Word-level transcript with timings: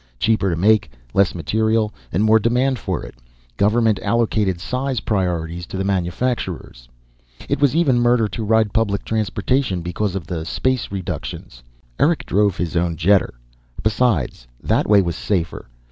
Cheaper 0.17 0.49
to 0.49 0.55
make, 0.55 0.89
less 1.13 1.35
material, 1.35 1.93
and 2.11 2.23
more 2.23 2.39
demand 2.39 2.79
for 2.79 3.03
it. 3.03 3.13
Government 3.55 3.99
allocated 4.01 4.59
size 4.59 5.01
priorities 5.01 5.67
to 5.67 5.77
the 5.77 5.83
manufacturers. 5.83 6.89
It 7.47 7.61
was 7.61 7.75
even 7.75 7.99
murder 7.99 8.27
to 8.29 8.43
ride 8.43 8.73
public 8.73 9.05
transportation 9.05 9.83
because 9.83 10.15
of 10.15 10.25
the 10.25 10.43
space 10.43 10.91
reductions. 10.91 11.61
Eric 11.99 12.25
drove 12.25 12.57
his 12.57 12.75
own 12.75 12.97
jetter. 12.97 13.35
Besides, 13.83 14.47
that 14.59 14.89
way 14.89 15.03
was 15.03 15.15
safer. 15.15 15.69